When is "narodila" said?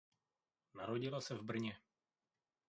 0.75-1.21